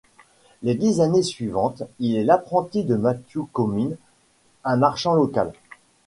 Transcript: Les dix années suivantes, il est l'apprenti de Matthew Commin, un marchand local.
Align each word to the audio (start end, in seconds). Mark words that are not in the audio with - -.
Les 0.63 0.73
dix 0.73 0.99
années 0.99 1.21
suivantes, 1.21 1.83
il 1.99 2.15
est 2.15 2.23
l'apprenti 2.23 2.83
de 2.83 2.95
Matthew 2.95 3.41
Commin, 3.53 3.91
un 4.63 4.75
marchand 4.77 5.13
local. 5.13 5.53